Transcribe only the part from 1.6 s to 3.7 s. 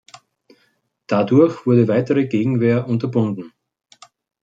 wurde weitere Gegenwehr unterbunden.